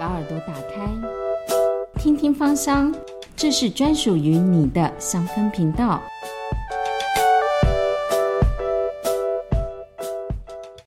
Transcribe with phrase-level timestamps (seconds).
[0.00, 0.90] 把耳朵打开，
[1.98, 2.90] 听听芳香，
[3.36, 6.00] 这是专属于你的香氛频道。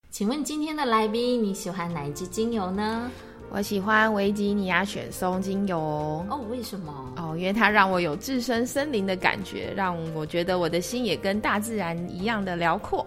[0.09, 3.11] 请问今天的来宾，你喜欢哪一支精油呢？
[3.51, 6.91] 我喜欢维吉尼亚雪松精油哦，为什么？
[7.15, 13.05] 哦，因为它让我有置身森林的感觉，让我觉得我的心也跟大自然一样的辽阔。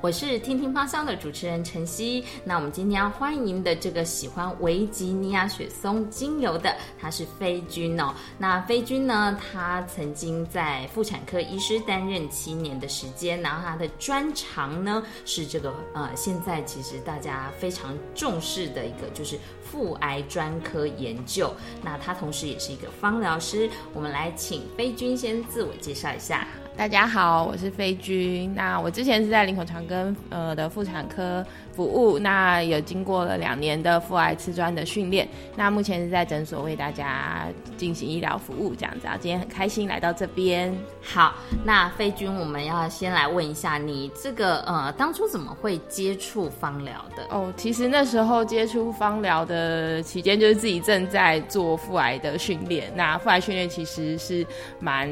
[0.00, 2.24] 我是听听芳香的主持人晨曦。
[2.44, 8.14] 那我们今天要欢迎的这个喜欢维吉尼亚雪松精油的，他是飞君哦。
[8.38, 21.52] 那飞君呢，他曾经在妇产科医师担任七年的时间，然后他的专长呢是这个呃，现在其实大家非常重视的一个就是妇癌专科研究。
[21.82, 23.68] 那他同时也是一个芳疗师。
[23.92, 26.46] 我们来请飞君先自我介绍一下。
[26.78, 28.54] 大家好，我是飞君。
[28.54, 31.44] 那我之前是在林口长庚呃的妇产科。
[31.74, 39.16] 服务那有经过了两年的腹癌瓷砖的训练，那目前是在诊所为大家进行医疗服务这样子啊。
[39.20, 40.76] 今天很开心来到这边。
[41.00, 47.24] 好，那飞君，我们要先来问一下你这个呃，当初怎么会接触芳疗的？
[47.30, 52.90] 哦，其实那时候接触芳疗的期间，就是自己正在做腹癌的训练。
[52.96, 54.44] 那腹癌训练其实是
[54.80, 55.08] 蛮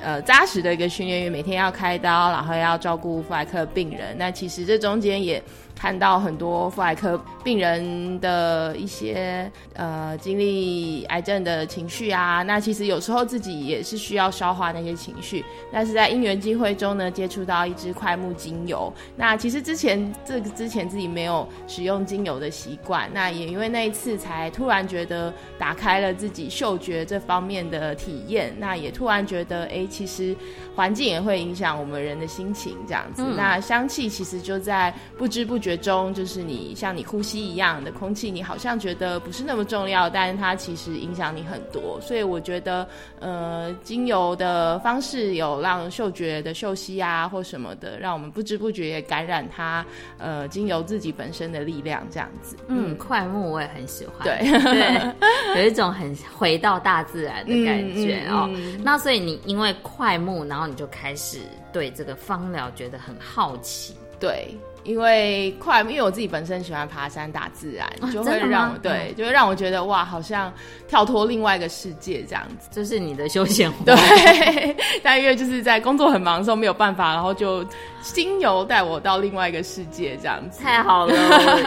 [0.00, 4.16] 呃扎实的一个训练，员每天要开刀，然后要照顾妇癌科病人。
[4.18, 5.42] 那其实这中间也。
[5.72, 15.42] 看到很多妇癌科病人的一些呃经历癌症的情绪啊，那其实有时候自己也是需要消化那些情绪。
[15.72, 18.92] 但是在因缘机会中呢，接触到一支快木精油。
[19.16, 28.54] 那其实之前这个之前自己没有使用精油的习惯，那也因为那一次才突然觉得打开了自己嗅觉这方面的体验。
[28.58, 30.36] 那也突然觉得，哎，其实
[30.76, 33.24] 环境也会影响我们人的心情，这样子。
[33.36, 35.80] 那香气其实就在不知不觉。
[35.80, 41.98] 中就是你像你呼吸一样的空气，你好像觉得不是那么重要，但是它其实影响你很多。
[42.02, 42.86] 所以我觉得，
[43.18, 49.82] 呃，精油的方式有让嗅觉的嗅息啊，或什么的，让我们不知不觉也感染它。
[50.18, 52.56] 呃，精油自己本身的力量这样子。
[52.68, 54.18] 嗯，快木我也很喜欢。
[54.22, 58.50] 对对，有一种很回到大自然的感觉 哦。
[58.82, 61.40] 那所以你因为快然后你就开始
[61.72, 63.94] 对这个芳疗觉得很好奇。
[64.18, 64.54] 对。
[64.84, 70.52] 因为快，因为我自己本身喜欢爬山、大自然，就会让对，就会让我觉得哇，好像
[70.88, 72.68] 跳脱另外一个世界这样子。
[72.70, 77.64] 这是你的休闲活对， 但因为就是在工作很忙的时候没有办法，然后就
[78.00, 80.62] 精油带我到另外一个世界这样子。
[80.62, 81.14] 太好了，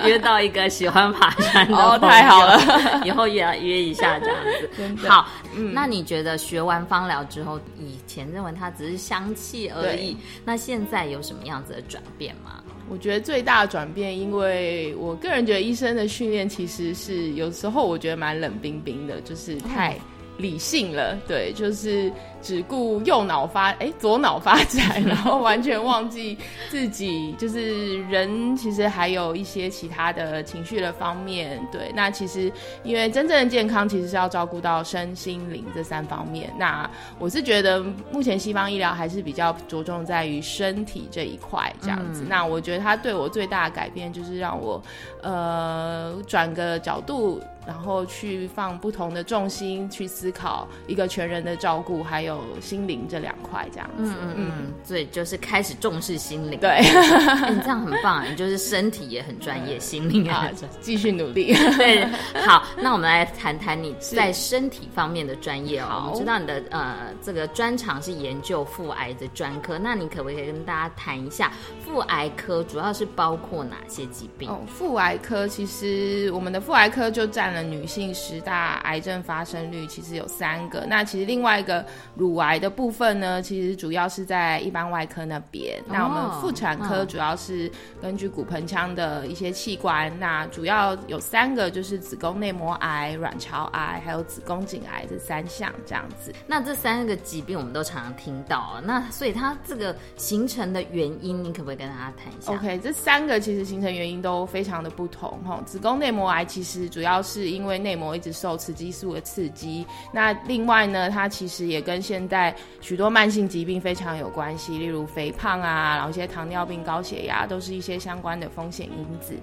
[0.08, 2.60] 约到一个喜欢爬山的 哦，太好了，
[3.06, 5.08] 以后约约一下这样子。
[5.08, 5.28] 好，
[5.72, 12.64] 那你觉得学完芳疗之后，以前认为它只是香气而已，那现在有什么样子的转变吗？
[12.90, 19.98] 我觉得最大的转变，因为我个人觉得医生的训练其实是有时候我觉得蛮冷冰冰的，就是太
[20.38, 22.12] 理性了，对，就是。
[22.44, 26.38] 只顾右脑发哎左脑发展， 然后完全忘记
[26.70, 31.66] 自己就是人，其实还有一些其他的情绪的方面。
[31.72, 32.52] 对，那其实
[32.84, 36.54] 因为真正的健康其实是要照顾到身心灵这三方面。
[36.60, 36.86] 那
[37.18, 42.26] 我是觉得目前西方医疗还是比较着重在于身体这一块这样子。
[42.28, 44.84] 那我觉得它对我最大的改变就是让我
[45.22, 52.42] 呃转个角度，然后去放不同的重心去思考一个全人的照顾，还有。
[52.62, 60.50] 心灵这两块这样子，嗯嗯嗯，所以就是开始重视心灵，对，你这样很棒，你就是身体也很专业，心灵啊，
[60.82, 61.54] 继续努力。
[61.78, 62.06] 对，
[62.46, 66.04] 好，那我们来谈谈你在身体方面的专业哦。
[66.06, 71.52] 我们知道你的呃这个专长是研究腹癌的专科，那你可不可以跟大家谈一下
[71.86, 74.50] 腹癌科主要是包括哪些疾病？
[74.50, 80.86] 哦，腹癌科其实我们的腹癌科就占了女性十大癌症发生率，其实有三个。
[80.88, 81.86] 那其实另外一个。
[82.16, 85.84] 乳癌的部分呢，其实主要是在一般外科那边。
[85.88, 87.70] 那我们妇产科主要是
[88.02, 96.34] 根据骨盆腔的一些器官，那主要有三个，就是子宫内膜癌、卵巢癌，还有子宫颈癌这三项这样子。
[96.46, 105.60] 那这三个疾病我们都常常听到，那所以它这个形成的原因，你可不可以跟大家谈一下？OK，这三个其实形成原因都非常的不同哈。
[105.66, 119.36] 子宫内膜癌其实主要是因为内膜一直受雌激素的刺激，那另外呢，它其实也跟现在许多慢性疾病非常有关系，例如肥胖啊，然后一些糖尿病、高血压，都是一些相关的风险因子。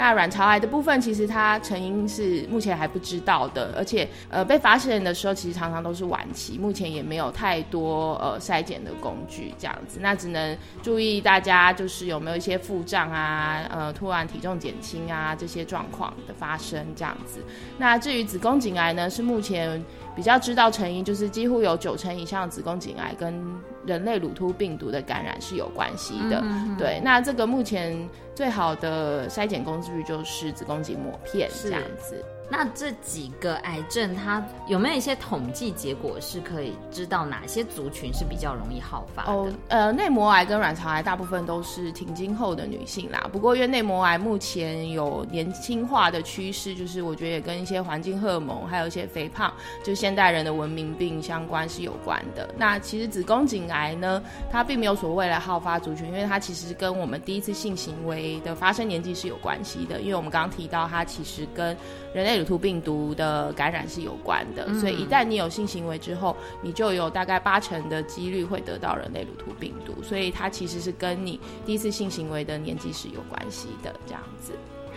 [0.00, 9.98] 那卵巢癌的部分，其实它成因是目前还不知道的，而且呃被发现的时候，其实常常都是晚期，目前也没有太多呃筛检的工具这样子。
[10.00, 17.42] 那只能注意大家就是有没有一些腹胀啊，呃突然体重减轻啊这些状况的发生这样子。
[17.76, 19.84] 那至于子宫颈癌呢，是目前
[20.14, 23.44] 比较知道成因，就是几乎有九成以上子宫颈癌跟
[23.88, 26.44] 人类乳突病毒的感染是有关系的。
[26.78, 27.96] 对，那这个目前
[28.34, 32.22] 最好的筛检工具就是子宫颈抹片这样子。
[32.50, 39.52] 那这几个癌症，它有没有一些统计结果是可以知道哪些族群是比较容易好发的？
[39.68, 43.28] 呃，内膜癌跟卵巢癌大部分都是停经后的女性啦。
[43.30, 49.52] 不过因为内膜癌目前有年轻化的趋势，就是我觉得也跟一些环境荷尔蒙，还有一些肥胖，
[49.84, 52.48] 就现代人的文明病相关是有关的。
[52.56, 60.00] 那其实子宫颈癌呢，它并没有所谓的好发族群，因为它其实跟我们第一次性行为的发生年纪是有关系的。
[60.00, 61.76] 因为我们刚刚提到，它其实跟
[62.14, 73.94] 人类乳突病毒的感染是有关的，所以一旦你有性行为之后，你就有大概八成的几率会得到人类乳突病毒，所以它其实是跟你第一次性行为的年纪是有关系的。
[74.06, 74.52] 这样子，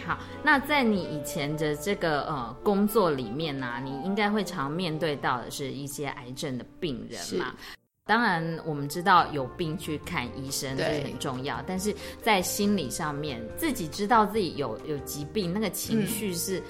[0.05, 7.53] 好，那在你以前的这个呃工作里面呢，你应该会常面对到的是一些癌症的病人嘛？
[8.05, 16.61] 当然，我们知道有病去看医生这很重要，但是在心理上面，自己知道自己有有疾病，那个情绪是。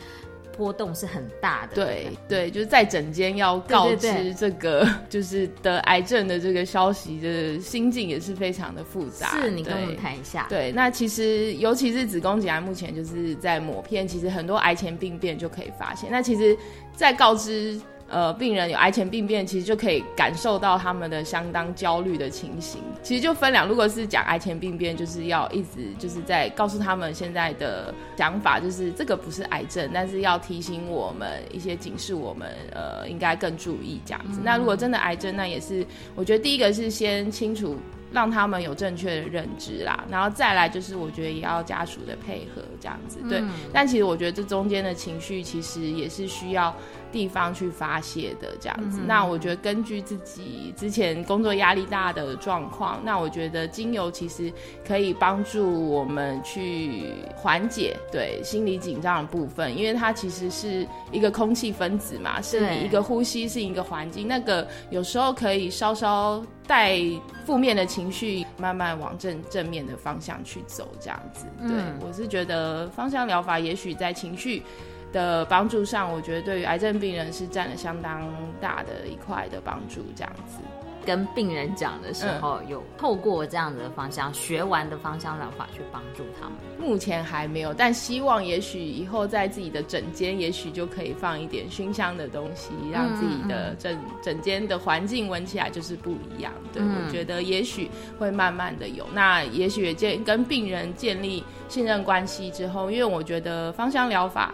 [0.55, 9.39] 波动是很大的，对对，就是在整间要告知这个 就是得癌症的这个消息的心境也是非常的复杂。
[9.41, 10.45] 是你跟我们谈一下。
[10.49, 16.09] 对，那其实尤其是子宫颈癌，目前就是在抹片，其实很多癌前病变就可以发现。
[16.11, 16.57] 那其实，
[16.95, 17.79] 在告知。
[18.11, 22.81] 呃，病人有癌前病变，其实就可以感受到他们的相当焦虑的情形。
[23.01, 34.41] 其实就分两，如果是讲癌前病变，就是要一直就是在告诉他们现在的想法，就是这个不是癌症，但是要提醒我们一些警示，我们呃应该更注意这样子。
[34.43, 37.77] 那如果真的癌症，那也是我觉得第一个是先清楚。
[38.13, 43.41] 让他们有正确的认知啦，然后再来就是我觉得也要家属的配合这样子，对。
[43.71, 46.75] 但其实我觉得这中间的情绪其实也是需要
[47.11, 48.99] 地方去发泄的这样子。
[49.05, 54.51] 那我觉得根据自己之前工作压力大的状况，那我觉得精油其实
[54.87, 66.43] 可以帮助我们去缓解对心理紧张的部分，因为它其实是一个空气分子嘛，是你一个呼吸是一个环境，那个有时候可以稍稍。
[66.67, 67.01] 带
[67.43, 71.45] 负面的情绪，慢慢往正正面的方向去走，这样子。
[71.59, 74.63] 对我是觉得芳香疗法，也许在情绪
[75.11, 78.27] 的帮助上，我觉得对于癌症病人是占了相当
[78.59, 80.59] 大的一块的帮助，这样子。
[81.03, 86.55] 跟病人讲的时候，有透过这样的方向学完的芳香疗法去帮助他们。
[86.77, 96.53] 目前还没有，但希望也许以后在自己的诊间，也许就可以放一点熏香的东西，让自己的诊诊间的环境闻起来就是不一样。
[96.71, 99.03] 对，我觉得也许会慢慢的有。
[99.11, 104.53] 那也许建跟病人建立信任关系之后，因为我觉得芳香疗法。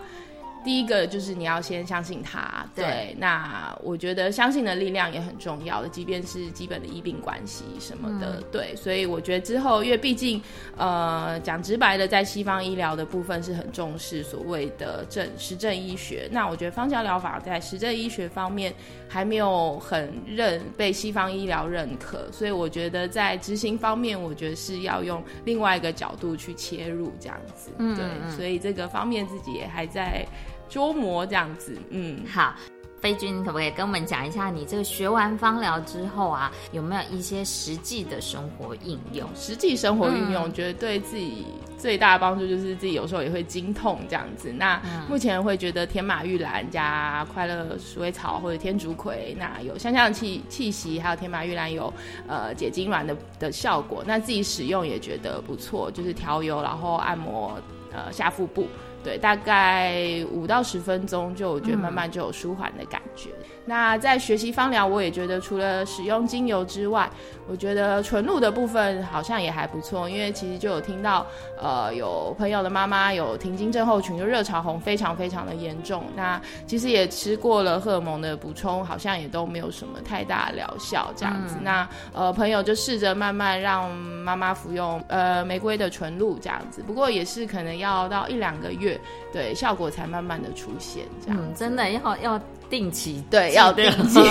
[0.67, 3.15] 第一个就是你要先相信他，对。
[3.17, 8.75] 那我觉得相信的力量也很重要的，即便是基本的医病关系什么的，对。
[8.75, 10.41] 所以我觉得之后，因为毕竟，
[10.75, 16.27] 呃，讲直白的，在西方医疗的部分是很重视所谓的证实证医学。
[16.33, 18.73] 那我觉得芳香疗法在实证医学方面
[19.07, 28.35] 还没有很认被西方医疗认可，所以我觉得在执行方面，我觉得是要用另外一个角度去切入这样子，对。
[28.35, 30.27] 所以这个方面自己也还在。
[30.69, 32.53] 捉摸这样子，嗯，好，
[32.99, 39.29] 飞君可不可以跟我们讲一下，你这个学完芳疗之后啊，有没有一些实际的生活应用？
[39.35, 41.45] 实际生活运用，觉得对自己
[41.77, 44.51] 最大的帮助就是自己有时候也会经痛这样子。
[44.51, 51.93] 那目前会觉得天马玉兰加快乐鼠尾草或者天竺葵，那有香香的气气息，还有天马玉兰有
[52.27, 54.03] 呃解痉挛的的效果。
[54.07, 57.59] 那自己使用也觉得不错，就是调油然后按摩
[57.93, 58.67] 呃下腹部。
[59.07, 63.29] 对，大概五到十分钟，就我觉得慢慢就有舒缓的感觉。
[63.67, 67.09] 那在学习芳疗，我也觉得除了使用精油之外，
[67.47, 70.09] 我觉得纯露的部分好像也还不错。
[70.09, 71.27] 因为其实就有听到，
[71.61, 76.05] 呃，有朋友的妈妈有停经症候群，就热潮红非常非常的严重。
[76.15, 81.57] 那其实也吃过了荷尔蒙的补充，好像也都没有什么太大疗效这样子。
[81.61, 86.81] 那呃，朋友就试着慢慢让妈妈服用呃玫瑰的纯露这样子。
[86.81, 88.97] 不过也是可能要到一两个月。
[89.33, 94.19] 对，效果才慢慢的出现，这样真的要要定期对要定期，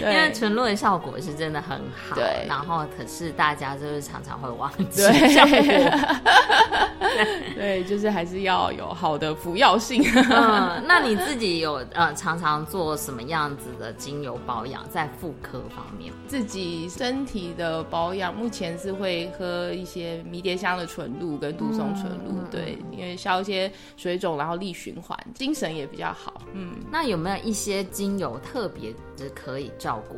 [0.00, 2.14] 因为纯露的效果是真的很好。
[2.14, 5.56] 对，然后可是大家就是常常会忘记效果。
[7.54, 10.02] 对，就是还是要有好的服药性。
[10.14, 16.12] 嗯，那你自己有呃常常做什么样子的精油保养，在妇科方面？
[16.26, 26.42] 自己身体的保养，目前是会喝一些迷迭香的纯露跟杜松纯露，对，因为消一些水肿，然后利循环，精神也比较好。
[26.52, 30.16] 嗯，那有没有一些精油特别是可以照顾？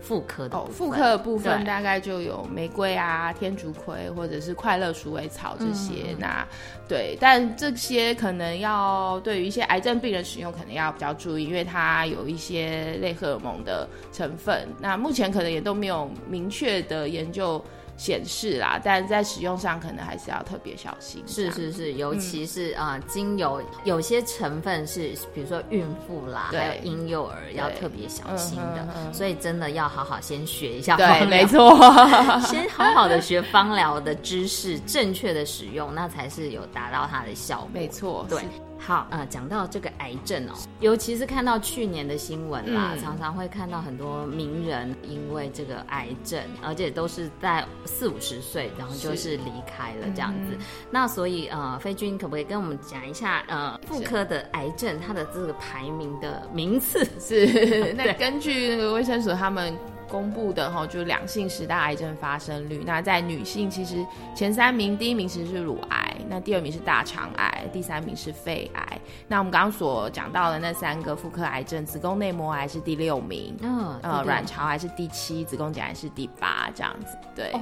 [0.00, 6.16] 妇科的哦，妇科的部分大概就有玫瑰啊、天竺葵或者是快乐鼠尾草这些。
[6.18, 6.46] 那
[6.88, 14.66] 对，但这些可能要对于一些癌症病人使用，可能要比较注意，因为它有一些类荷尔蒙的成分。
[14.80, 17.62] 那目前可能也都没有明确的研究。
[17.98, 21.22] 显示啦，但在使用上可能还是要特别小心。
[21.26, 30.96] 是是是，尤其是啊，精油有些成分是，比如说孕妇啦，还有婴幼儿要特别小心的，所以真的要好好先学一下。
[30.96, 31.76] 对，没错，
[32.46, 37.68] 先好好的学芳疗的知识，正确的使用，那才是有达到它的效果。
[37.72, 38.40] 没错，对。
[38.88, 50.56] 好，呃，讲到这个癌症哦，尤其是看到去年的新闻啦，常常会看到很多名人因为这个癌症，而且都是在四五十岁，然后就是离开了这样子。
[50.90, 57.06] 那所以，呃，飞君可不可以跟我们讲一下，呃，妇科的癌症它的这个排名的名次？
[57.20, 59.76] 是， 那根据那个卫生署他们。
[60.10, 62.82] 公布的哈，就两性十大癌症发生率。
[62.86, 64.02] 那在女性，其实
[64.34, 65.97] 前三名，第一名其实是乳癌，
[66.28, 69.00] 那第二名是大肠癌，第三名是肺癌。
[69.26, 77.52] 那我们刚刚所讲到的那三个妇科癌症，子宫内膜癌是第六名，嗯，呃，卵巢癌是第七，子宫颈癌是第八，这样子，对。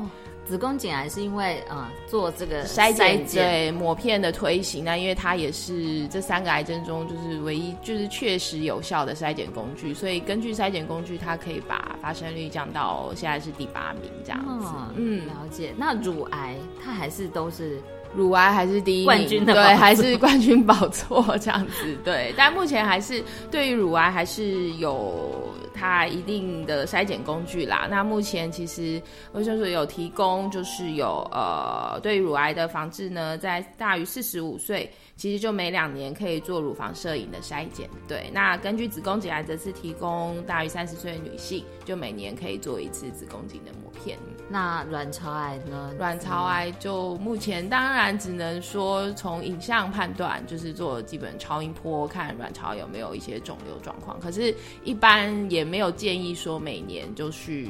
[0.44, 14.68] 子宫颈癌是因为呃做这个筛检对抹片的推行，那因为它也是这三个癌症中就是唯一就是确实有效的筛检工具，所以根据筛检工具，它可以把发生率降到现在是第八名这样子。
[14.94, 15.74] 嗯，了解。
[15.76, 17.82] 那乳癌它还是都是
[18.16, 22.34] 乳癌还是第一冠军的对，还是冠军宝座这样子对。
[22.36, 25.54] 但目前还是对于乳癌还是有。
[25.76, 27.86] 它一定的筛检工具啦。
[27.90, 29.00] 那目前其实
[29.32, 34.90] 卫生所有提供，就是有呃，对乳癌的防治呢，在大于四十五岁。
[35.16, 38.30] 其实就每两年可以做乳房摄影的筛检，对。
[38.34, 44.18] 那根据子宫颈癌则是提供大于三十岁的女性，就每年可以做一次子宫颈的膜片。
[44.50, 45.90] 那卵巢癌呢？
[45.96, 54.20] 卵巢癌就目前当然只能说从影像判断，就是做基本超音波看卵巢有没有一些肿瘤状况。
[54.20, 54.54] 可是，
[54.84, 57.68] 一般也没有建议说每年就去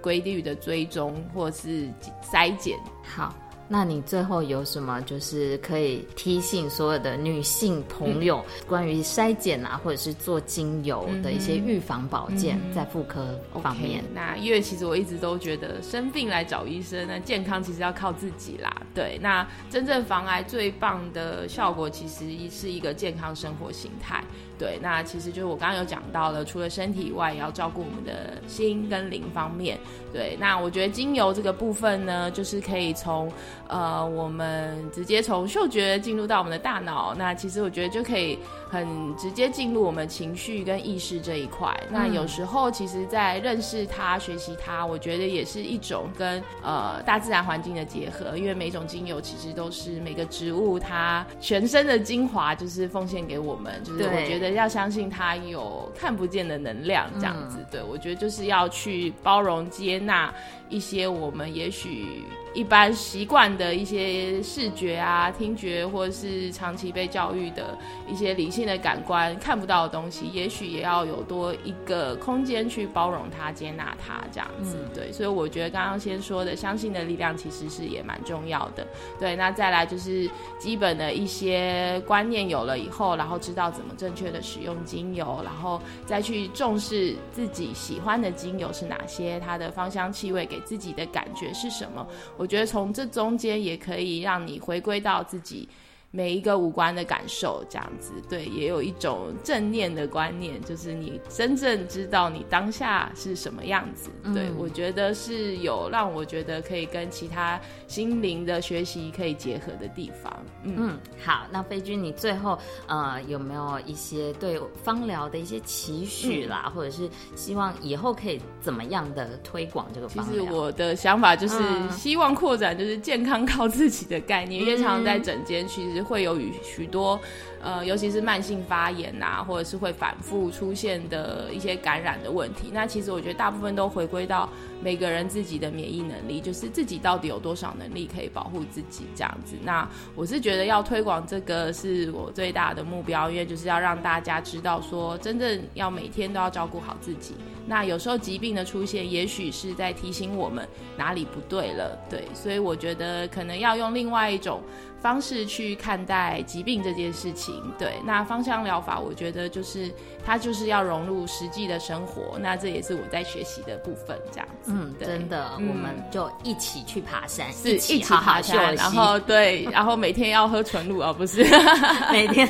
[0.00, 1.88] 规律的追踪或是
[2.22, 2.78] 筛检。
[3.02, 3.34] 好。
[3.66, 14.04] 那你最后有什么就是可以提醒所有的女性朋友，关于筛检啊，或者是做精油的一些预防保健，在妇科方面？
[14.14, 18.70] 那因为其实我一直都觉得生病来找医生，那健康其实要靠自己啦。
[18.94, 24.22] 对，那真正防癌最棒的效果，其实是一个健康生活形态。
[24.56, 29.76] 对，那其实就是我刚刚有讲到了，除了身体以外，也要照顾我们的心跟灵方面。
[30.12, 33.28] 对，那我觉得精油这个部分呢，就是可以从
[33.68, 37.14] 呃，我们直接从嗅觉进入到我们的大脑。
[37.16, 38.38] 那其实我觉得就可以
[38.74, 41.72] 很直接进入我们情绪跟意识这一块。
[41.90, 48.36] 那有时候其实，在认识它、学习它，我觉得也是一种跟呃大自然环境的结合。
[48.36, 53.80] 因为每种精油其实都是每个植物它全身的精华，就是奉献给我们。
[53.84, 54.54] 就是我觉得。
[54.54, 60.32] 要相信它有看不见的能量，这样子，对我觉得就是要去包容、接纳
[60.68, 62.22] 一些我们也许。
[62.54, 67.76] 一般习惯的一些视觉啊、听觉，或者是长期被教育的
[68.08, 74.76] 一些理性的感官看不到的东西，也许也要有多一个空间去包容它、接纳它，这样子。
[74.94, 78.86] 对，所以我觉得刚刚先说的相信的力量，其实是也蛮重要的。
[79.18, 80.28] 对，那再来就是
[80.58, 92.06] 基本的一些观念有了以后，然后知道怎么正确的使用精油，然后再去重视自己喜欢的精油是哪些，它的芳香气味给自己的感觉是什么。
[92.36, 95.68] 我觉得从这中间也可以让你回归到自己。
[96.16, 104.10] 每一个五官的感受，这样子对，也有一种正念的观念，就是你真正知道你当下是什么样子。
[104.32, 110.32] 对我觉得是有让我觉得可以跟其他心灵的学习可以结合的地方。
[110.62, 112.56] 嗯，好，那飞君，你最后
[112.86, 120.06] 呃有没有一些对芳疗的一些期许啦，或者是希望以后可以怎么样的推广这个？
[120.06, 121.56] 其实我的想法就是
[121.90, 126.03] 希望扩展就是健康靠自己的概念，因为常常在整间其实。
[126.04, 127.20] 会有与许多。
[127.64, 134.46] 呃，尤其是慢性发炎呐，或者是会反复出现的一些感染的问题，那其实我觉得大部分都回归到
[134.82, 139.56] 每个人自己的免疫能力，就是自己到底有多少能力可以保护自己这样子。
[139.62, 147.34] 那我是觉得要推广这个是我最大的目标，因为就是要让大家知道说，真正要每天都要照顾好自己。
[147.66, 150.68] 那有时候疾病的出现，也许是在提醒我们
[150.98, 154.60] 哪里不对了，对，所以我觉得可能要用另外一种。
[155.00, 159.90] 方式去看待疾病这件事情，对，那芳香疗法，我觉得就是
[160.24, 164.72] 它就是要融入实际的生活，那这也是我在学习的部分，这样子。
[164.72, 171.44] 嗯，真的，我们就一起去爬山，一起爬山，然后对，然后每天要喝纯露，而不是
[172.10, 172.48] 每天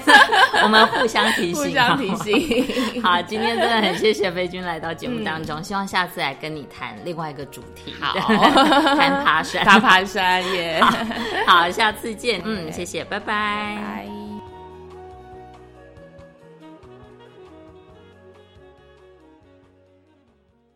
[0.63, 3.03] 我们互相提醒， 互相提醒。
[3.03, 8.19] 好，今天真的很谢谢飞君来到节目当中，希望下次来跟你谈另外一个主题，好，
[8.97, 10.81] 谈爬山，爬爬山耶。
[11.47, 12.41] 好，下次见。
[12.45, 14.14] 嗯，谢谢，拜拜。